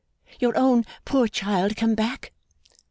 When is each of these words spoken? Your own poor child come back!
Your 0.39 0.57
own 0.57 0.83
poor 1.05 1.27
child 1.27 1.75
come 1.75 1.93
back! 1.93 2.33